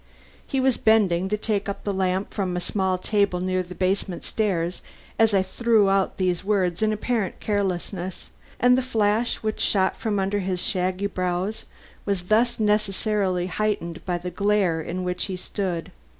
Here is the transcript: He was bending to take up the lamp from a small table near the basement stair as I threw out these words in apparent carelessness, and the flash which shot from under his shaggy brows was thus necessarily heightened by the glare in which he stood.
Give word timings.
He 0.47 0.59
was 0.59 0.77
bending 0.77 1.29
to 1.29 1.37
take 1.37 1.69
up 1.69 1.83
the 1.83 1.93
lamp 1.93 2.33
from 2.33 2.57
a 2.57 2.59
small 2.59 2.97
table 2.97 3.39
near 3.39 3.61
the 3.61 3.75
basement 3.75 4.23
stair 4.23 4.67
as 5.19 5.31
I 5.31 5.43
threw 5.43 5.91
out 5.91 6.17
these 6.17 6.43
words 6.43 6.81
in 6.81 6.91
apparent 6.91 7.39
carelessness, 7.39 8.31
and 8.59 8.75
the 8.75 8.81
flash 8.81 9.43
which 9.43 9.59
shot 9.61 9.95
from 9.95 10.17
under 10.17 10.39
his 10.39 10.59
shaggy 10.59 11.05
brows 11.05 11.65
was 12.03 12.23
thus 12.23 12.59
necessarily 12.59 13.45
heightened 13.45 14.03
by 14.03 14.17
the 14.17 14.31
glare 14.31 14.81
in 14.81 15.03
which 15.03 15.25
he 15.25 15.35
stood. 15.37 15.91